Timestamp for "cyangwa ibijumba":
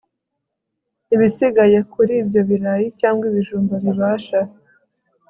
2.99-3.73